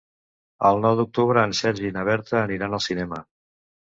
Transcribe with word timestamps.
El 0.69 0.79
nou 0.85 0.95
d'octubre 0.99 1.43
en 1.49 1.53
Sergi 1.59 1.85
i 1.89 1.93
na 1.99 2.05
Berta 2.09 2.39
aniran 2.47 2.73
al 2.79 2.83
cinema. 2.89 3.21